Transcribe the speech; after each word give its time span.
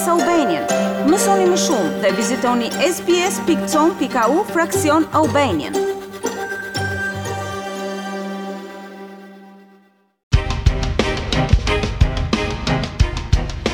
SBS 0.00 0.10
Albanian. 0.10 0.62
Mësoni 1.12 1.46
më 1.50 1.56
shumë 1.62 2.00
dhe 2.02 2.10
vizitoni 2.16 2.68
sbs.com.au 2.86 4.36
fraksion 4.54 5.04
Albanian. 5.20 5.74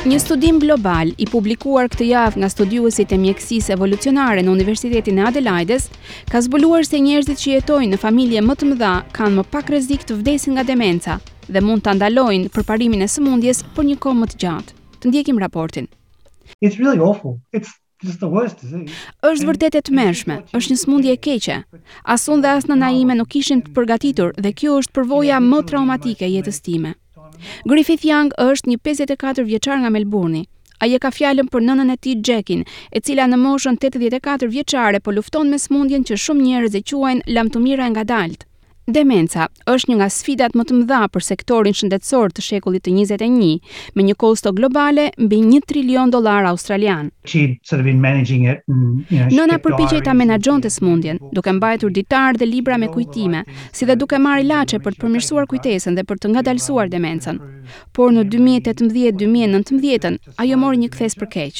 Një 0.03 0.19
studim 0.25 0.59
global 0.63 1.13
i 1.25 1.29
publikuar 1.31 1.87
këtë 1.93 2.09
javë 2.11 2.43
nga 2.43 2.49
studiuesit 2.55 3.13
e 3.17 3.21
mjekësisë 3.23 3.77
evolucionare 3.77 4.43
në 4.43 4.51
Universitetin 4.57 5.21
e 5.23 5.27
Adelaides 5.29 5.87
ka 6.31 6.41
zbuluar 6.47 6.83
se 6.89 6.99
njerëzit 7.07 7.39
që 7.43 7.53
jetojnë 7.55 7.93
në 7.95 8.01
familje 8.03 8.43
më 8.49 8.57
të 8.61 8.71
mëdha 8.73 8.93
kanë 9.15 9.37
më 9.39 9.45
pak 9.55 9.71
rrezik 9.71 10.03
të 10.03 10.19
vdesin 10.19 10.59
nga 10.59 10.67
demenca 10.73 11.21
dhe 11.47 11.63
mund 11.63 11.87
të 11.87 11.95
ndalojnë 12.01 12.51
përparimin 12.57 13.07
e 13.07 13.11
sëmundjes 13.15 13.63
për 13.77 13.93
një 13.93 14.01
kohë 14.07 14.21
më 14.25 14.29
të 14.35 14.41
gjatë. 14.45 14.73
Të 14.99 15.13
ndjekim 15.13 15.39
raportin. 15.45 15.87
It's 16.61 16.79
really 16.79 16.99
awful. 16.99 17.39
It's 17.53 17.69
just 18.03 18.19
the 18.23 18.29
worst 18.35 18.57
disease. 18.61 18.91
Është 19.31 19.47
vërtet 19.49 19.77
e 19.77 19.81
tmerrshme. 19.89 20.37
Është 20.59 20.73
një 20.73 20.79
sëmundje 20.83 21.13
e 21.15 21.21
keqe. 21.27 21.57
Asun 22.15 22.41
dhe 22.43 22.51
as 22.57 22.67
nëna 22.69 22.91
ime 23.01 23.15
nuk 23.19 23.35
ishin 23.39 23.63
të 23.65 23.73
përgatitur 23.77 24.35
dhe 24.45 24.53
kjo 24.59 24.77
është 24.81 24.95
përvoja 24.99 25.39
më 25.49 25.61
traumatike 25.71 26.27
e 26.29 26.33
jetës 26.35 26.61
time. 26.69 26.93
Griffith 27.71 28.05
Young 28.09 28.31
është 28.45 28.69
një 28.73 28.77
54 28.89 29.47
vjeçar 29.51 29.81
nga 29.81 29.91
Melbourne. 29.97 30.45
Ai 30.79 30.91
e 30.93 30.99
ka 31.01 31.09
fjalën 31.09 31.47
për 31.53 31.63
nënën 31.71 31.89
e 31.93 31.97
tij 31.97 32.15
Jackin, 32.27 32.61
e 32.95 32.99
cila 33.05 33.25
në 33.29 33.37
moshën 33.43 33.79
84 33.85 34.49
vjeçare 34.55 34.99
po 35.01 35.11
lufton 35.15 35.49
me 35.53 35.57
sëmundjen 35.61 36.05
që 36.07 36.19
shumë 36.25 36.45
njerëz 36.47 36.77
e 36.79 36.83
quajnë 36.91 37.25
lamtumira 37.37 37.89
e 37.89 37.93
ngadalt. 37.95 38.45
Demenca 38.87 39.49
është 39.67 39.89
një 39.91 39.95
nga 39.99 40.05
sfidat 40.07 40.53
më 40.55 40.63
të 40.69 40.75
mëdha 40.77 40.99
për 41.11 41.23
sektorin 41.27 41.73
shëndetësor 41.75 42.29
të 42.31 42.43
shekullit 42.45 42.85
të 42.87 42.93
21, 42.95 43.49
me 43.99 44.05
një 44.07 44.13
kosto 44.23 44.53
globale 44.55 45.09
mbi 45.25 45.41
1 45.43 45.65
trilion 45.67 46.07
dollar 46.13 46.47
australian. 46.53 47.09
Mm, 47.27 48.53
Nëna 49.35 49.57
përpiqej 49.65 49.99
ta 50.07 50.13
menaxhonte 50.15 50.71
smundjen, 50.71 51.19
duke 51.35 51.51
mbajtur 51.57 51.91
ditar 51.97 52.39
dhe 52.39 52.47
libra 52.47 52.77
me 52.79 52.87
kujtime, 52.93 53.43
si 53.75 53.83
dhe 53.89 53.99
duke 53.99 54.15
marrë 54.23 54.45
ilaçe 54.45 54.79
për 54.85 54.95
të 54.95 55.01
përmirësuar 55.03 55.49
kujtesën 55.51 55.99
dhe 55.99 56.07
për 56.07 56.21
të 56.23 56.31
ngadalësuar 56.37 56.87
demencën. 56.95 57.43
Por 57.91 58.15
në 58.15 58.23
2018-2019, 58.31 60.19
ajo 60.45 60.61
mori 60.63 60.79
një 60.85 60.91
kthesë 60.95 61.19
për 61.19 61.31
keq. 61.37 61.59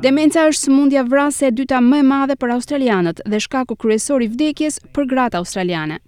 Demenca 0.00 0.48
është 0.48 0.64
sëmundja 0.70 1.04
vrasë 1.12 1.50
e 1.50 1.54
dyta 1.60 1.84
më 1.84 2.00
e 2.00 2.08
madhe 2.14 2.40
për 2.40 2.56
australianët 2.56 3.20
dhe 3.28 3.44
shkaku 3.44 3.76
kryesor 3.76 4.24
i 4.24 4.32
vdekjes 4.32 4.80
për 4.96 5.10
gratë 5.12 5.44
australiane. 5.44 6.00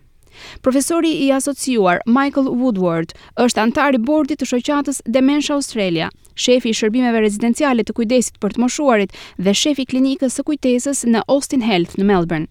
Profesori 0.60 1.24
i 1.24 1.32
asociuar 1.32 1.98
Michael 2.06 2.48
Woodward 2.58 3.14
është 3.44 3.62
antar 3.62 3.94
i 3.94 3.98
bordit 4.10 4.40
të 4.40 4.48
shoqatës 4.52 5.02
Dementia 5.18 5.56
Australia, 5.56 6.10
shefi 6.34 6.70
i 6.72 6.78
shërbimeve 6.80 7.22
rezidenciale 7.24 7.84
të 7.86 7.96
kujdesit 7.98 8.40
për 8.42 8.54
të 8.56 8.62
moshuarit 8.64 9.14
dhe 9.38 9.54
shefi 9.62 9.84
i 9.86 9.90
klinikës 9.94 10.38
së 10.38 10.46
kujtesës 10.50 11.04
në 11.14 11.24
Austin 11.36 11.64
Health 11.70 11.98
në 11.98 12.08
Melbourne. 12.12 12.48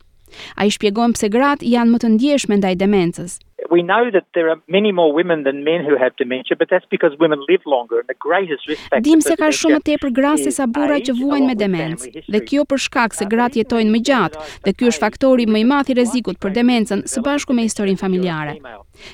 Ai 0.55 0.71
shpjegon 0.77 1.13
pse 1.15 1.29
gratë 1.37 1.67
janë 1.75 1.93
më 1.95 2.03
të 2.05 2.13
ndjeshme 2.15 2.59
ndaj 2.61 2.73
demencës 2.83 3.37
we 3.71 3.81
know 3.83 4.11
that 4.11 4.25
there 4.33 4.49
are 4.49 4.57
many 4.67 4.91
more 4.91 5.13
women 5.13 5.43
than 5.43 5.63
men 5.63 5.81
who 5.87 5.95
have 5.97 6.11
dementia, 6.17 6.55
but 6.59 6.69
that's 6.69 6.85
because 6.91 7.13
women 7.19 7.39
live 7.49 7.61
longer 7.65 7.99
and 7.99 8.07
the 8.07 8.17
greatest 8.27 8.67
risk 8.67 8.81
factor. 8.89 9.05
Dim 9.09 9.19
se 9.21 9.35
ka 9.39 9.49
shumë 9.51 9.79
më 9.79 9.85
tepër 9.89 10.13
gratë 10.17 10.51
sa 10.57 10.67
burra 10.71 10.99
që 11.03 11.15
vuajn 11.19 11.47
me 11.49 11.55
demencë, 11.59 12.23
dhe 12.31 12.41
kjo 12.49 12.65
për 12.71 12.81
shkak 12.87 13.17
se 13.17 13.27
gratë 13.33 13.61
jetojnë 13.63 13.93
më 13.95 14.01
gjatë, 14.09 14.43
dhe 14.67 14.75
ky 14.77 14.89
është 14.91 15.03
faktori 15.03 15.47
më 15.49 15.63
i 15.63 15.65
madh 15.73 15.91
i 15.93 15.97
rrezikut 15.97 16.39
për 16.43 16.55
demencën 16.59 17.05
së 17.13 17.23
bashku 17.25 17.55
me 17.57 17.67
historinë 17.67 18.01
familjare. 18.03 18.57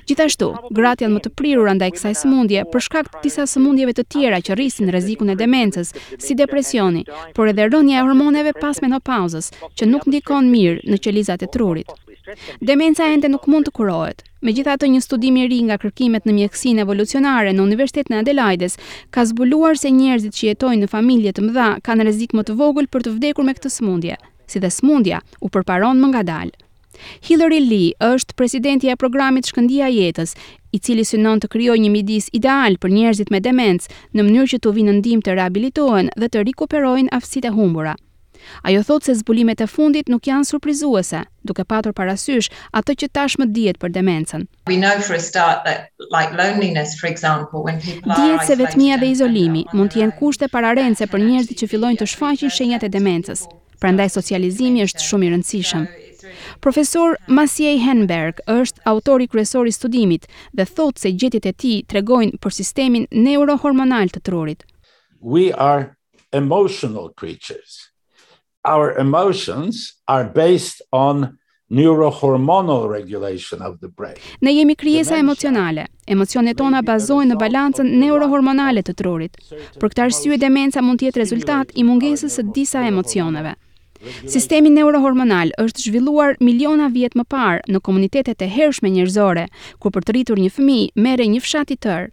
Gjithashtu, 0.08 0.52
gratë 0.78 1.06
janë 1.06 1.16
më 1.18 1.24
të 1.26 1.34
prirura 1.40 1.74
ndaj 1.78 1.92
kësaj 1.98 2.14
sëmundje 2.22 2.66
për 2.72 2.86
shkak 2.88 3.10
të 3.12 3.24
disa 3.26 3.46
sëmundjeve 3.52 3.96
të 3.98 4.06
tjera 4.16 4.40
që 4.46 4.56
rrisin 4.58 4.92
rrezikun 4.94 5.34
e 5.34 5.38
demencës, 5.40 5.92
si 6.24 6.38
depresioni, 6.40 7.04
por 7.36 7.52
edhe 7.52 7.68
rënja 7.74 8.00
e 8.00 8.06
hormoneve 8.08 8.56
pas 8.62 8.80
menopauzës, 8.86 9.52
që 9.76 9.90
nuk 9.92 10.08
ndikon 10.08 10.48
mirë 10.54 10.88
në 10.88 11.02
qelizat 11.04 11.44
e 11.44 11.52
trurit. 11.56 11.92
Demenca 12.64 13.04
ende 13.12 13.28
nuk 13.28 13.44
mund 13.52 13.68
të 13.68 13.72
kurohet. 13.76 14.22
Megjithatë, 14.48 14.88
një 14.94 15.00
studim 15.04 15.36
i 15.42 15.48
ri 15.52 15.58
nga 15.68 15.76
kërkimet 15.82 16.24
në 16.24 16.36
mjekësin 16.38 16.78
evolucionare 16.80 17.52
në 17.52 17.60
Universitetin 17.66 18.16
e 18.16 18.20
Adelaides 18.24 18.78
ka 19.12 19.26
zbuluar 19.28 19.76
se 19.76 19.92
njerëzit 19.92 20.38
që 20.38 20.46
jetojnë 20.48 20.86
në 20.86 20.90
familje 20.94 21.34
të 21.36 21.44
mëdha 21.48 21.66
kanë 21.84 22.06
rrezik 22.08 22.36
më 22.40 22.46
të 22.48 22.56
vogël 22.62 22.88
për 22.96 23.04
të 23.10 23.14
vdekur 23.18 23.48
me 23.50 23.56
këtë 23.58 23.72
smundje, 23.76 24.16
si 24.48 24.62
dhe 24.64 24.70
smundja 24.72 25.20
u 25.44 25.50
përparon 25.52 26.00
më 26.00 26.24
dalë. 26.32 26.56
Hillary 27.28 27.60
Lee 27.60 27.92
është 28.00 28.40
presidenti 28.40 28.88
e 28.88 28.96
programit 29.04 29.52
Shkëndia 29.52 29.92
e 29.92 29.96
jetës, 30.00 30.36
i 30.72 30.80
cili 30.80 31.04
synon 31.04 31.44
të 31.44 31.52
krijojë 31.58 31.84
një 31.84 31.92
midis 31.98 32.30
ideal 32.32 32.80
për 32.80 32.96
njerëzit 33.02 33.36
me 33.36 33.44
demencë 33.44 33.92
në 34.16 34.24
mënyrë 34.30 34.52
që 34.54 34.64
të 34.64 34.76
vinë 34.80 34.92
në 34.96 35.02
ndihmë 35.04 35.28
të 35.28 35.36
rihabilitohen 35.42 36.14
dhe 36.16 36.32
të 36.32 36.48
rikuperojnë 36.48 37.12
aftësitë 37.20 37.52
e 37.52 37.56
humbura. 37.60 37.98
Ajo 38.64 38.82
thot 38.84 39.04
se 39.04 39.14
zbulimet 39.14 39.60
e 39.64 39.68
fundit 39.68 40.08
nuk 40.12 40.26
janë 40.28 40.48
surprizuese, 40.48 41.24
duke 41.48 41.66
patur 41.68 41.94
parasysh 41.96 42.50
atë 42.80 42.96
që 43.02 43.10
tashmë 43.18 43.48
dihet 43.56 43.80
për 43.82 43.94
demencën. 43.96 44.46
Dihet 48.10 48.48
se 48.50 48.60
vetmia 48.62 49.00
dhe 49.02 49.12
izolimi 49.14 49.66
mund 49.74 49.94
të 49.94 50.04
jenë 50.04 50.18
kushte 50.20 50.50
pararendse 50.56 51.10
për 51.14 51.26
njerëzit 51.28 51.60
që 51.64 51.70
fillojnë 51.74 52.02
të 52.04 52.10
shfaqin 52.14 52.54
shenjat 52.60 52.88
e 52.88 52.92
demencës, 52.98 53.46
prandaj 53.82 54.10
socializimi 54.18 54.84
është 54.88 55.08
shumë 55.08 55.30
i 55.30 55.32
rëndësishëm. 55.36 55.88
Profesor 56.64 57.18
Masiej 57.28 57.80
Henberg 57.84 58.40
është 58.48 58.82
autori 58.88 59.28
kryesor 59.28 59.68
i 59.68 59.74
studimit 59.76 60.28
dhe 60.56 60.66
thotë 60.70 61.02
se 61.04 61.10
gjetjet 61.20 61.50
e 61.50 61.54
tij 61.64 61.82
tregojnë 61.92 62.40
për 62.44 62.56
sistemin 62.60 63.04
neurohormonal 63.12 64.12
të 64.16 64.24
trurit. 64.30 64.64
We 65.20 65.52
are 65.54 65.96
emotional 66.32 67.10
creatures. 67.16 67.84
Our 68.66 68.98
emotions 68.98 69.96
are 70.08 70.24
based 70.24 70.82
on 70.94 71.38
neurohormonal 71.70 72.88
regulation 72.88 73.62
of 73.62 73.80
the 73.82 73.88
brain. 73.90 74.14
Ne 74.42 74.54
jemi 74.54 74.76
krijesa 74.76 75.16
emocionale. 75.18 75.88
Emocionet 76.08 76.58
tona 76.58 76.80
bazohen 76.84 77.28
në 77.34 77.38
balancën 77.42 77.90
neurohormonale 78.00 78.84
të 78.88 78.96
trurit. 78.96 79.36
Për 79.84 79.90
këtë 79.92 80.04
arsye 80.06 80.40
demenca 80.40 80.80
mund 80.82 81.02
të 81.04 81.10
jetë 81.10 81.22
rezultat 81.26 81.76
i 81.76 81.84
mungesës 81.84 82.40
së 82.40 82.46
disa 82.56 82.86
emocioneve. 82.88 83.56
Sistemi 84.32 84.72
neurohormonal 84.72 85.52
është 85.60 85.88
zhvilluar 85.90 86.36
miliona 86.40 86.88
vjet 86.92 87.20
më 87.20 87.28
parë 87.32 87.68
në 87.68 87.84
komunitetet 87.84 88.40
e 88.40 88.48
hershme 88.48 88.94
njerëzore, 88.96 89.48
ku 89.80 89.92
për 89.92 90.04
të 90.08 90.16
rritur 90.16 90.40
një 90.40 90.52
fëmijë 90.56 90.92
merre 91.04 91.28
një 91.36 91.44
fshat 91.44 91.76
i 91.76 91.80
tërë. 91.88 92.10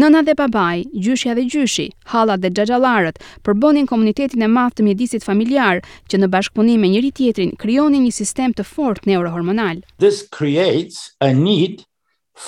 Nëna 0.00 0.20
dhe 0.26 0.34
babai, 0.38 0.84
gjyshja 1.06 1.34
dhe 1.36 1.44
gjyshi, 1.50 1.84
halla 2.12 2.36
dhe 2.42 2.50
xhaxhallarët 2.50 3.18
përbonin 3.46 3.86
komunitetin 3.90 4.42
e 4.44 4.48
madh 4.56 4.74
të 4.76 4.84
mjedisit 4.86 5.26
familjar 5.28 5.80
që 6.10 6.20
në 6.20 6.28
bashkëpunim 6.34 6.80
me 6.84 6.90
njëri 6.92 7.10
tjetrin 7.18 7.52
kryoni 7.62 8.00
një 8.06 8.12
sistem 8.20 8.52
të 8.58 8.64
fortë 8.72 9.08
neurohormonal. 9.12 9.82
This 10.04 10.24
creates 10.38 10.98
a 11.20 11.30
need 11.32 11.84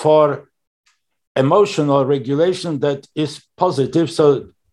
for 0.01 0.25
emotional 1.43 2.05
regulation 2.15 2.79
that 2.85 3.07
is 3.15 3.39
positive 3.57 4.09
so 4.19 4.29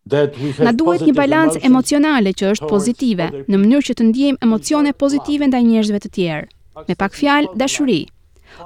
Na 0.09 0.71
duhet 0.73 1.03
një 1.05 1.13
balancë 1.13 1.59
emocionale 1.69 2.31
që 2.39 2.45
është 2.53 2.69
pozitive, 2.69 3.27
në 3.45 3.57
mënyrë 3.63 3.85
që 3.89 3.93
të 3.99 4.05
ndijem 4.07 4.37
emocione 4.47 4.93
pozitive 5.03 5.45
nda 5.51 5.59
njerëzve 5.67 5.99
të 6.05 6.09
tjerë. 6.15 6.47
Me 6.87 6.95
pak 7.03 7.13
fjalë, 7.19 7.51
dashuri, 7.61 7.99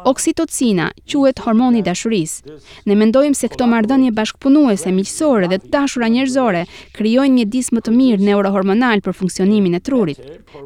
Oksitocina 0.01 0.89
quhet 1.05 1.39
hormoni 1.45 1.79
i 1.83 1.83
dashurisë. 1.85 2.55
Ne 2.89 2.95
mendojmë 2.97 3.37
se 3.37 3.47
këto 3.53 3.65
marrëdhënie 3.69 4.11
bashkpunuese 4.17 4.89
miqësore 4.95 5.49
dhe 5.51 5.59
të 5.63 5.69
dashura 5.75 6.09
njerëzore 6.09 6.63
krijojnë 6.97 7.35
një 7.39 7.45
disë 7.53 7.77
më 7.77 7.83
të 7.85 7.93
mirë 7.97 8.25
neurohormonal 8.29 9.03
për 9.05 9.17
funksionimin 9.19 9.77
e 9.77 9.83
trurit. 9.85 10.19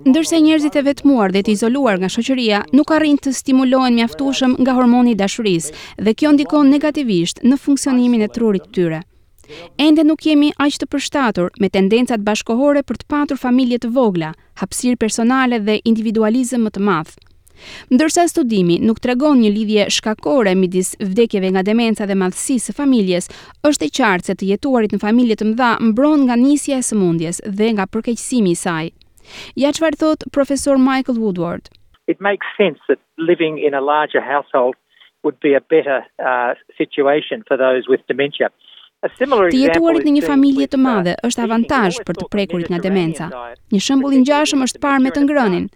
Ndërsa 0.08 0.40
njerëzit 0.46 0.80
e 0.80 0.86
vetmuar 0.88 1.36
dhe 1.36 1.44
të 1.44 1.54
izoluar 1.58 2.00
nga 2.00 2.10
shoqëria 2.14 2.64
nuk 2.76 2.96
arrin 2.98 3.20
të 3.20 3.36
stimulohen 3.42 4.00
mjaftueshëm 4.00 4.58
nga 4.64 4.78
hormoni 4.80 5.14
i 5.16 5.20
dashurisë 5.20 5.76
dhe 6.08 6.14
kjo 6.16 6.34
ndikon 6.38 6.72
negativisht 6.72 7.44
në 7.44 7.60
funksionimin 7.60 8.24
e 8.28 8.32
trurit 8.32 8.70
të 8.72 8.74
tyre. 8.80 9.04
Ende 9.80 10.04
nuk 10.04 10.26
jemi 10.28 10.54
aq 10.64 10.76
të 10.80 10.88
përshtatur 10.92 11.52
me 11.64 11.70
tendencat 11.72 12.20
bashkohore 12.24 12.84
për 12.84 13.00
të 13.00 13.06
patur 13.14 13.40
familje 13.44 13.80
të 13.84 13.94
vogla, 13.96 14.34
hapësirë 14.60 15.00
personale 15.00 15.60
dhe 15.60 15.80
individualizëm 15.88 16.68
më 16.68 16.76
të 16.76 16.84
madh. 16.90 17.16
Ndërsa 17.94 18.26
studimi 18.30 18.78
nuk 18.88 19.00
tregon 19.04 19.40
një 19.42 19.52
lidhje 19.56 19.86
shkakore 19.98 20.54
midis 20.60 20.92
vdekjeve 21.02 21.50
nga 21.54 21.64
demenca 21.70 22.08
dhe 22.10 22.18
madhësisë 22.24 22.66
së 22.72 22.76
familjes, 22.80 23.30
është 23.70 23.88
e 23.90 23.94
qartë 24.00 24.28
se 24.30 24.36
të 24.40 24.50
jetuarit 24.52 24.94
në 24.96 25.02
familje 25.06 25.40
të 25.40 25.48
mëdha 25.52 25.72
mbron 25.90 26.26
nga 26.28 26.40
nisja 26.44 26.80
e 26.82 26.88
sëmundjes 26.90 27.42
dhe 27.60 27.72
nga 27.76 27.86
përkeqësimi 27.94 28.54
i 28.56 28.60
saj. 28.64 28.86
Ja 29.64 29.74
çfarë 29.76 30.00
thot 30.04 30.28
profesor 30.38 30.78
Michael 30.90 31.22
Woodward? 31.24 31.72
It 32.12 32.22
makes 32.30 32.48
sense 32.62 32.80
that 32.88 33.00
living 33.32 33.58
in 33.60 33.74
a 33.74 33.82
larger 33.82 34.22
household 34.22 34.76
would 35.24 35.40
be 35.42 35.54
a 35.56 35.62
better 35.76 36.06
uh, 36.30 36.54
situation 36.78 37.44
for 37.48 37.58
those 37.58 37.88
with 37.92 38.04
dementia. 38.08 38.50
Të 39.18 39.58
jetuarit 39.58 40.04
në 40.06 40.12
një 40.18 40.24
familje 40.26 40.68
të 40.72 40.78
madhe 40.84 41.14
është 41.28 41.44
avantazh 41.46 42.00
për 42.08 42.18
të 42.20 42.28
prekurit 42.34 42.70
nga 42.72 42.80
demenca. 42.84 43.30
Një 43.72 43.80
shembull 43.88 44.16
i 44.18 44.20
ngjashëm 44.24 44.66
është 44.66 44.82
parë 44.84 45.04
me 45.06 45.14
të 45.16 45.24
ngrënin. 45.26 45.68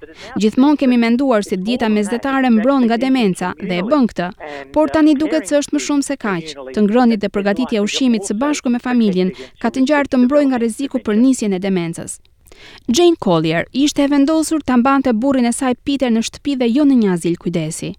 Gjithmonë 0.42 0.80
kemi 0.83 0.98
menduar 1.04 1.45
se 1.48 1.57
dieta 1.68 1.89
mesdhetare 1.94 2.50
mbron 2.57 2.86
nga 2.88 2.98
demenca 3.04 3.54
dhe 3.60 3.80
e 3.81 3.86
bën 3.92 4.07
këtë, 4.12 4.30
por 4.74 4.89
uh, 4.89 4.94
tani 4.95 5.16
duket 5.19 5.48
se 5.50 5.57
është 5.62 5.75
më 5.78 5.83
shumë 5.88 6.07
se 6.07 6.18
kaq. 6.25 6.54
Të 6.75 6.86
ngrënit 6.88 7.24
dhe 7.24 7.31
përgatitja 7.36 7.80
e 7.80 7.83
ushqimit 7.86 8.28
së 8.28 8.38
bashku 8.42 8.74
me 8.74 8.81
familjen 8.89 9.31
ka 9.62 9.72
të 9.72 9.86
ngjarë 9.86 10.12
të 10.12 10.22
mbrojë 10.25 10.50
nga 10.51 10.62
rreziku 10.63 11.01
për 11.06 11.19
nisjen 11.24 11.56
e 11.57 11.62
demencës. 11.66 12.19
Jane 12.95 13.18
Collier 13.24 13.66
ishte 13.72 14.04
e 14.06 14.12
vendosur 14.12 14.62
ta 14.66 14.75
mbante 14.77 15.13
burrin 15.16 15.48
e 15.50 15.54
saj 15.60 15.75
Peter 15.88 16.12
në 16.13 16.25
shtëpi 16.27 16.57
dhe 16.60 16.68
jo 16.69 16.84
në 16.88 17.00
një 17.04 17.13
azil 17.18 17.38
kujdesi. 17.44 17.94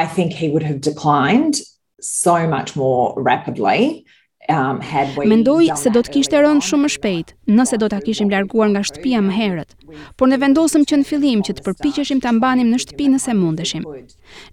I 0.00 0.02
think 0.16 0.32
he 0.32 0.46
would 0.52 0.64
have 0.66 0.80
declined 0.80 1.58
so 2.06 2.36
much 2.48 2.76
more 2.76 3.12
rapidly 3.28 4.04
um 4.48 4.80
had 4.80 5.08
we 5.16 5.26
Mendoj 5.26 5.68
se 5.80 5.90
do 5.90 6.00
të 6.04 6.12
kishte 6.14 6.38
rënë 6.38 6.62
shumë 6.68 6.84
më 6.86 6.90
shpejt 6.94 7.32
nëse 7.58 7.78
do 7.82 7.88
ta 7.90 7.98
kishim 8.04 8.30
larguar 8.30 8.68
nga 8.72 8.82
shtëpia 8.88 9.20
më 9.26 9.34
herët. 9.38 9.72
Por 10.16 10.28
ne 10.30 10.38
vendosëm 10.42 10.84
që 10.88 11.00
në 11.00 11.08
fillim 11.10 11.42
që 11.46 11.56
të 11.58 11.64
përpiqeshim 11.66 12.20
ta 12.22 12.30
mbanim 12.36 12.70
në 12.70 12.78
shtëpi 12.84 13.08
nëse 13.14 13.34
mundeshim. 13.34 13.86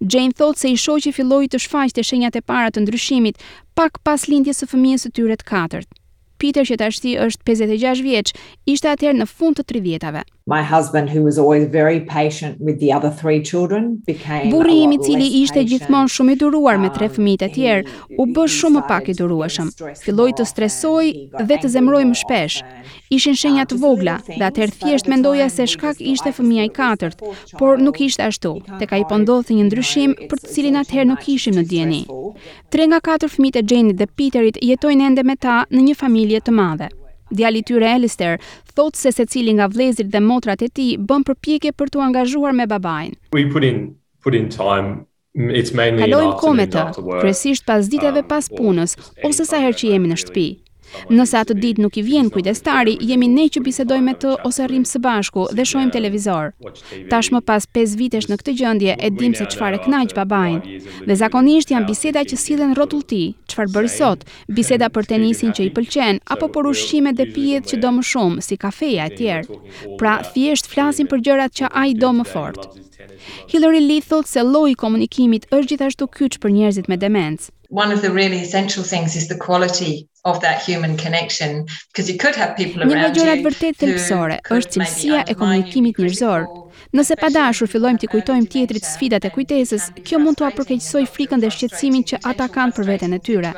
Jane 0.01 0.33
thotë 0.39 0.61
se 0.63 0.71
i 0.73 0.77
shoqi 0.85 1.13
filloi 1.15 1.47
të 1.47 1.61
shfaqte 1.65 2.05
shenjat 2.05 2.39
e 2.39 2.41
para 2.41 2.69
të 2.73 2.85
ndryshimit 2.87 3.37
pak 3.77 4.01
pas 4.07 4.25
lindjes 4.31 4.63
së 4.63 4.71
fëmijës 4.73 5.07
së 5.07 5.13
tyre 5.17 5.37
të 5.39 5.49
katërt. 5.51 5.89
Peter 6.41 6.65
që 6.67 6.75
tashti 6.81 7.13
është 7.23 7.45
56 7.47 8.01
vjeç, 8.03 8.33
ishte 8.67 8.89
atëherë 8.91 9.21
në 9.21 9.27
fund 9.29 9.59
të 9.59 9.63
30-tave. 9.69 10.25
My 10.45 10.61
husband 10.61 11.09
who 11.09 11.23
was 11.23 11.37
always 11.37 11.67
very 11.71 11.99
patient 12.01 12.57
with 12.59 12.79
the 12.81 12.91
other 12.93 13.09
three 13.21 13.41
children 13.41 14.01
became 14.05 14.51
Burri 14.51 14.81
imi 14.83 14.97
cili 14.99 15.27
ishte 15.39 15.61
gjithmonë 15.69 16.11
shumë 16.11 16.33
i 16.35 16.39
duruar 16.41 16.75
me 16.83 16.89
tre 16.97 17.07
um, 17.07 17.13
fëmijët 17.15 17.43
e 17.47 17.47
tjerë, 17.55 17.93
u 18.19 18.25
bë 18.35 18.43
shumë 18.51 18.81
pak 18.89 19.07
i 19.07 19.13
durueshëm. 19.15 19.69
Filloi 20.03 20.33
të 20.35 20.43
stresoj 20.49 21.05
dhe 21.47 21.57
të 21.63 21.71
zemroj 21.77 22.03
më 22.09 22.19
shpesh. 22.25 22.57
Ishin 23.15 23.37
shenja 23.39 23.63
të 23.71 23.77
vogla 23.85 24.17
dhe 24.27 24.43
atëherë 24.49 24.75
thjesht 24.81 25.07
mendoja 25.13 25.47
se 25.49 25.63
shkak 25.77 26.01
ishte 26.11 26.33
fëmia 26.35 26.67
i 26.67 26.73
katërt, 26.79 27.23
por 27.61 27.79
nuk 27.79 28.01
ishte 28.03 28.27
ashtu. 28.27 28.57
Tek 28.81 28.91
ai 28.99 29.07
po 29.07 29.21
ndodhte 29.23 29.55
një 29.55 29.69
ndryshim 29.69 30.17
për 30.27 30.41
të 30.43 30.51
cilin 30.57 30.81
atëherë 30.83 31.07
nuk 31.13 31.23
kishim 31.23 31.55
në 31.55 31.63
dieni. 31.71 32.01
Tre 32.67 32.89
nga 32.91 32.99
katër 32.99 33.31
fëmijët 33.37 33.63
e 33.63 33.69
Jenit 33.71 34.03
dhe 34.03 34.09
Peterit 34.19 34.59
jetojnë 34.59 35.07
ende 35.07 35.23
me 35.23 35.37
ta 35.39 35.61
në 35.71 35.85
një 35.87 35.95
familje 36.03 36.43
të 36.43 36.55
madhe. 36.59 36.91
Djali 37.33 37.59
i 37.63 37.65
tyre 37.67 37.89
Alistair 37.97 38.37
thotë 38.75 38.99
se 38.99 39.11
secili 39.17 39.53
nga 39.57 39.67
vëllezërit 39.71 40.11
dhe 40.13 40.21
motrat 40.25 40.61
e 40.65 40.69
tij 40.75 40.95
bën 41.09 41.25
përpjekje 41.27 41.73
për 41.79 41.91
t'u 41.93 42.03
angazhuar 42.05 42.53
me 42.57 42.67
babain. 42.73 43.15
We 43.35 43.45
put 43.55 43.65
in 43.69 43.81
put 44.23 44.37
in 44.39 44.49
time 44.59 44.93
Kalojmë 45.99 46.33
kometa, 46.37 46.81
kresisht 47.21 47.65
pas 47.65 47.87
diteve 47.89 48.21
um, 48.21 48.27
pas 48.29 48.45
punës, 48.53 48.91
ose 49.25 49.47
sa 49.49 49.57
her 49.63 49.73
që 49.73 49.87
jemi 49.95 50.11
në 50.11 50.17
shtëpi. 50.21 50.43
Nësa 51.09 51.41
atë 51.43 51.55
ditë 51.63 51.81
nuk 51.83 51.97
i 51.99 52.03
vjen 52.05 52.29
kujdestari, 52.33 52.93
jemi 53.11 53.27
ne 53.31 53.47
që 53.53 53.61
bisedojmë 53.65 54.07
me 54.09 54.13
të 54.23 54.33
ose 54.47 54.67
rrim 54.69 54.83
së 54.89 54.99
bashku 55.05 55.45
dhe 55.57 55.65
shohim 55.69 55.91
televizor. 55.95 56.51
Tashmë 57.11 57.41
pas 57.49 57.67
5 57.77 57.95
vitesh 57.99 58.27
në 58.31 58.37
këtë 58.41 58.55
gjendje 58.59 58.95
e 58.99 59.11
dim 59.19 59.35
se 59.39 59.47
çfarë 59.53 59.81
kënaq 59.85 60.15
babain. 60.19 60.59
Dhe 61.09 61.19
zakonisht 61.23 61.73
janë 61.73 61.89
biseda 61.89 62.25
që 62.29 62.39
sillen 62.45 62.75
rrotullti, 62.77 63.23
çfarë 63.51 63.73
bërë 63.75 63.93
sot, 63.97 64.25
biseda 64.59 64.91
për 64.95 65.09
tenisin 65.13 65.55
që 65.57 65.67
i 65.69 65.73
pëlqen 65.77 66.21
apo 66.37 66.51
për 66.57 66.71
ushqimet 66.73 67.19
dhe 67.19 67.29
pijet 67.35 67.69
që 67.71 67.81
do 67.83 67.93
më 67.99 68.05
shumë, 68.11 68.45
si 68.49 68.59
kafeja 68.65 69.09
e 69.11 69.17
tjerë. 69.17 69.59
Pra 69.99 70.19
thjesht 70.31 70.71
flasin 70.71 71.09
për 71.11 71.25
gjërat 71.27 71.57
që 71.59 71.73
ai 71.83 71.91
do 72.05 72.11
më 72.21 72.29
fort. 72.33 72.69
Hillary 73.49 73.81
Lee 73.89 74.01
thot 74.01 74.27
se 74.33 74.41
lloji 74.51 74.73
i 74.75 74.79
komunikimit 74.83 75.45
është 75.57 75.69
gjithashtu 75.71 76.07
kyç 76.19 76.37
për 76.45 76.53
njerëzit 76.57 76.89
me 76.93 76.97
demencë. 77.03 77.51
One 77.83 77.95
of 77.97 78.01
the 78.05 78.11
really 78.15 78.39
essential 78.45 78.85
things 78.91 79.15
is 79.19 79.27
the 79.33 79.37
quality 79.45 79.91
of 80.31 80.39
that 80.43 80.61
human 80.67 80.93
connection 81.03 81.55
because 81.71 82.05
you 82.11 82.17
could 82.23 82.37
have 82.41 82.51
people 82.59 82.83
around 82.83 82.93
you. 82.93 83.01
Një 83.01 83.15
gjë 83.17 83.35
e 83.37 83.45
vërtet 83.49 83.79
thelbësore 83.83 84.39
është 84.59 84.75
cilësia 84.77 85.23
e 85.35 85.39
komunikimit 85.43 86.01
njerëzor. 86.03 86.47
Nëse 86.91 87.15
pa 87.19 87.29
dashur 87.31 87.67
fillojmë 87.69 87.99
të 88.01 88.09
kujtojmë 88.11 88.47
tjetrit 88.51 88.83
sfidat 88.85 89.23
e 89.23 89.29
kujtesës, 89.33 89.85
kjo 90.05 90.19
mund 90.19 90.37
të 90.39 90.45
apërkeqësoj 90.49 91.03
frikën 91.13 91.41
dhe 91.43 91.49
shqetsimin 91.53 92.03
që 92.09 92.19
ata 92.27 92.49
kanë 92.51 92.75
për 92.75 92.87
veten 92.89 93.15
e 93.15 93.19
tyre. 93.23 93.51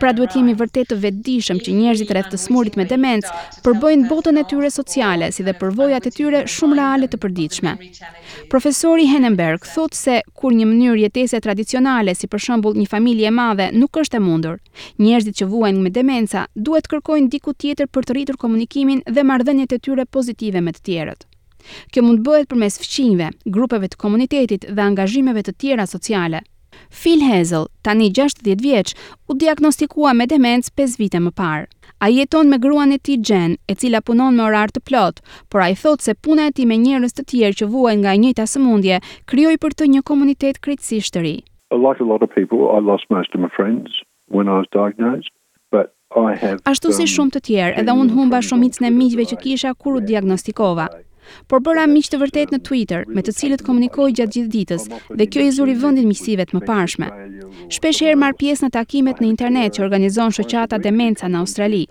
Pra 0.00 0.10
duhet 0.16 0.34
jemi 0.36 0.56
vërtet 0.58 0.90
të 0.90 0.98
vetëdijshëm 1.04 1.60
që 1.64 1.76
njerëzit 1.78 2.10
rreth 2.16 2.32
të 2.32 2.40
smurit 2.42 2.78
me 2.80 2.86
demencë 2.90 3.36
përbëjnë 3.66 4.08
botën 4.10 4.42
e 4.42 4.44
tyre 4.50 4.72
sociale 4.74 5.30
si 5.32 5.46
dhe 5.46 5.54
përvojat 5.60 6.08
e 6.10 6.14
tyre 6.18 6.42
shumë 6.56 6.78
reale 6.80 7.10
të 7.12 7.20
përditshme. 7.24 7.74
Profesori 8.52 9.06
Henenberg 9.12 9.64
thotë 9.68 10.00
se 10.00 10.18
kur 10.38 10.54
një 10.56 10.68
mënyrë 10.72 11.04
jetese 11.06 11.40
tradicionale 11.44 12.14
si 12.16 12.26
për 12.28 12.44
shembull 12.48 12.78
një 12.80 12.90
familje 12.92 13.30
e 13.30 13.34
madhe 13.38 13.70
nuk 13.76 14.02
është 14.02 14.18
e 14.20 14.24
mundur, 14.28 14.58
njerëzit 14.98 15.38
që 15.42 15.48
vuajn 15.52 15.80
me 15.84 15.90
demenca 15.94 16.46
duhet 16.54 16.90
kërkojnë 16.90 17.32
diku 17.36 17.54
tjetër 17.54 17.88
për 17.92 18.08
të 18.08 18.18
rritur 18.18 18.36
komunikimin 18.44 19.02
dhe 19.06 19.24
marrëdhëniet 19.30 19.74
e 19.74 19.82
tyre 19.82 20.06
pozitive 20.18 20.62
me 20.64 20.74
të 20.76 20.84
tjerët. 20.90 21.27
Kjo 21.92 22.04
mund 22.06 22.22
bëhet 22.26 22.48
përmes 22.50 22.78
fqinjve, 22.82 23.30
grupeve 23.56 23.90
të 23.92 24.00
komunitetit 24.04 24.68
dhe 24.68 24.84
angazhimeve 24.84 25.42
të 25.46 25.54
tjera 25.60 25.86
sociale. 25.90 26.42
Phil 27.00 27.22
Hazel, 27.26 27.66
tani 27.82 28.08
60 28.14 28.60
vjeç, 28.62 28.94
u 29.28 29.34
diagnostikua 29.42 30.12
me 30.16 30.26
demencë 30.30 30.72
5 30.78 30.96
vite 31.02 31.18
më 31.24 31.32
parë. 31.40 31.66
Ai 32.00 32.12
jeton 32.14 32.46
me 32.48 32.58
gruan 32.62 32.92
e 32.94 32.98
tij 33.02 33.18
Jen, 33.28 33.56
e 33.70 33.74
cila 33.74 34.00
punon 34.08 34.36
me 34.36 34.44
orar 34.46 34.70
të 34.70 34.84
plot, 34.88 35.16
por 35.50 35.60
ai 35.64 35.74
thotë 35.80 36.04
se 36.06 36.12
puna 36.14 36.46
e 36.48 36.54
tij 36.54 36.68
me 36.70 36.76
njerëz 36.78 37.12
të 37.16 37.24
tjerë 37.32 37.58
që 37.60 37.68
vuajnë 37.72 38.00
nga 38.02 38.12
e 38.14 38.20
njëjta 38.22 38.44
sëmundje, 38.52 39.00
krijoi 39.30 39.58
për 39.64 39.72
të 39.74 39.88
një 39.94 40.02
komunitet 40.10 40.60
krijësisht 40.64 41.12
të 41.16 41.20
ri. 41.26 41.36
Ashtu 46.72 46.88
si 46.96 47.04
um, 47.04 47.10
shumë 47.14 47.32
të 47.34 47.42
tjerë, 47.48 47.76
edhe 47.82 47.98
unë 48.04 48.14
humba 48.16 48.40
shumë 48.46 48.70
në 48.80 48.88
e 48.92 48.94
miqve 49.02 49.26
që 49.32 49.42
kisha 49.42 49.74
kur 49.74 49.98
u 49.98 50.06
diagnostikova 50.12 50.86
por 51.50 51.60
bëra 51.66 51.84
miq 51.90 52.08
të 52.12 52.18
vërtet 52.22 52.52
në 52.54 52.58
Twitter, 52.66 53.04
me 53.16 53.22
të 53.24 53.34
cilët 53.40 53.62
komunikoj 53.66 54.08
gjatë 54.16 54.34
gjithë 54.36 54.52
ditës 54.54 54.86
dhe 55.18 55.26
kjo 55.32 55.44
i 55.46 55.52
zuri 55.56 55.74
vendin 55.82 56.08
miqësive 56.08 56.46
të 56.50 56.56
mëparshme. 56.58 57.08
Shpesh 57.74 58.02
herë 58.06 58.18
marr 58.22 58.36
pjesë 58.40 58.66
në 58.66 58.70
takimet 58.78 59.22
në 59.22 59.30
internet 59.32 59.76
që 59.78 59.84
organizon 59.86 60.34
shoqata 60.36 60.78
Demenca 60.84 61.28
në 61.30 61.40
Australi. 61.42 61.82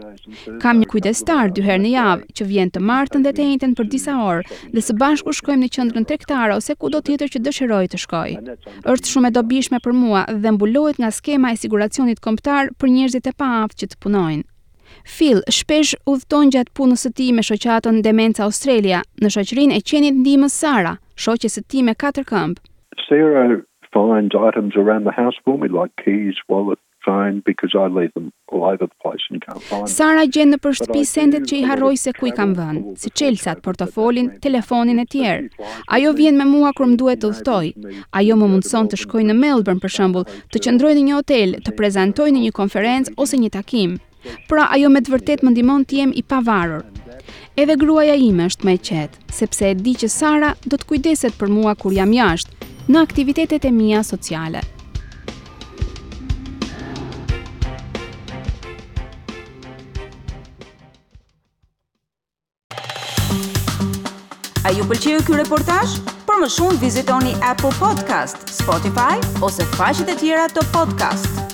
Kam 0.63 0.81
një 0.81 0.89
kujdestar 0.91 1.53
dy 1.57 1.65
herë 1.67 1.83
në 1.85 1.93
javë 1.95 2.37
që 2.39 2.49
vjen 2.51 2.73
të 2.75 2.83
martën 2.89 3.25
dhe 3.25 3.33
të 3.37 3.47
enjtën 3.51 3.77
për 3.79 3.89
disa 3.93 4.17
orë 4.23 4.59
dhe 4.73 4.85
së 4.87 4.97
bashku 5.01 5.33
shkojmë 5.39 5.65
në 5.67 5.71
qendrën 5.77 6.09
tregtare 6.09 6.55
ose 6.57 6.75
kudo 6.75 7.01
tjetër 7.07 7.33
që 7.35 7.43
dëshiroj 7.47 7.83
të 7.93 8.01
shkoj. 8.05 8.31
Është 8.93 9.13
shumë 9.13 9.29
e 9.31 9.35
dobishme 9.39 9.81
për 9.85 9.93
mua 9.95 10.25
dhe 10.43 10.53
mbulohet 10.55 10.99
nga 11.01 11.11
skema 11.19 11.53
e 11.53 11.59
siguracionit 11.63 12.21
kombëtar 12.23 12.73
për 12.79 12.93
njerëzit 12.97 13.31
e 13.31 13.35
paaft 13.41 13.81
që 13.81 13.91
të 13.93 14.01
punojnë. 14.03 14.45
Phil 15.05 15.41
shpesh 15.49 15.95
udhton 16.11 16.49
gjatë 16.53 16.73
punës 16.79 17.05
së 17.05 17.11
tij 17.17 17.31
me 17.37 17.43
shoqatën 17.45 18.01
Demenca 18.05 18.45
Australia 18.47 19.03
në 19.21 19.33
shoqërinë 19.35 19.77
e 19.79 19.83
qenit 19.89 20.17
ndihmës 20.23 20.57
Sara, 20.63 20.95
shoqes 21.15 21.57
së 21.59 21.65
tij 21.71 21.85
me 21.87 21.93
katër 21.93 22.27
këmbë. 22.31 22.59
Sara 23.07 23.47
finds 23.93 24.35
items 24.35 24.75
around 24.75 25.05
the 25.05 25.15
house 25.21 25.37
for 25.45 25.57
me 25.57 25.67
like 25.69 25.93
keys, 26.03 26.37
wallet, 26.49 26.79
phone 27.05 27.41
because 27.45 27.71
I 27.73 27.87
leave 27.87 28.11
them 28.15 28.33
all 28.51 28.65
over 28.65 28.77
the 28.85 28.97
place 29.01 29.23
and 29.31 29.39
can't 29.41 29.63
find. 29.63 29.87
Sara 29.87 30.25
gjen 30.27 30.49
në 30.51 30.57
shtëpi 30.75 31.03
sendet 31.07 31.45
që 31.47 31.55
i 31.61 31.67
harroj 31.69 31.93
se 32.01 32.11
ku 32.17 32.27
i 32.27 32.33
kam 32.35 32.51
vënë, 32.57 32.81
si 32.99 33.09
çelsat, 33.15 33.61
portofolin, 33.63 34.27
telefonin 34.43 34.99
e 34.99 35.05
tjerë. 35.07 35.47
Ajo 35.95 36.11
vjen 36.17 36.35
me 36.41 36.45
mua 36.49 36.73
kur 36.75 36.89
më 36.91 36.99
duhet 36.99 37.23
të 37.23 37.29
udhtoj. 37.31 37.67
Ajo 38.19 38.35
më 38.41 38.49
mundson 38.51 38.91
të 38.91 38.99
shkoj 39.05 39.23
në 39.29 39.37
Melbourne 39.39 39.79
për 39.79 39.95
shembull, 39.99 40.27
të 40.51 40.65
qëndroj 40.65 40.93
në 40.97 41.05
një 41.07 41.15
hotel, 41.21 41.55
të 41.63 41.75
prezantoj 41.79 42.27
në 42.35 42.43
një 42.43 42.51
konferencë 42.59 43.15
ose 43.23 43.39
një 43.39 43.53
takim 43.55 43.95
pra 44.47 44.69
ajo 44.75 44.89
me 44.95 45.01
të 45.03 45.13
vërtet 45.13 45.43
më 45.43 45.53
ndimon 45.55 45.83
të 45.87 45.99
jem 46.01 46.13
i 46.15 46.23
pavarur. 46.23 46.83
Edhe 47.57 47.75
gruaja 47.81 48.15
ime 48.21 48.47
është 48.51 48.67
me 48.67 48.77
qetë, 48.89 49.19
sepse 49.33 49.71
e 49.71 49.75
di 49.79 49.95
që 49.97 50.09
Sara 50.13 50.53
do 50.65 50.77
të 50.77 50.89
kujdeset 50.91 51.37
për 51.39 51.49
mua 51.53 51.73
kur 51.75 51.93
jam 51.95 52.13
jashtë 52.13 52.69
në 52.93 53.01
aktivitetet 53.03 53.65
e 53.65 53.71
mija 53.77 54.03
sociale. 54.05 54.63
A 64.67 64.71
ju 64.75 64.83
pëlqeu 64.83 65.19
ky 65.23 65.37
reportazh? 65.41 65.93
Për 66.27 66.41
më 66.41 66.49
shumë 66.57 66.81
vizitoni 66.81 67.33
App-u 67.39 67.71
Podcast, 67.79 68.43
Spotify 68.51 69.15
ose 69.39 69.63
faqet 69.79 70.11
e 70.11 70.19
tjera 70.19 70.49
të 70.51 70.67
podcast-it. 70.75 71.46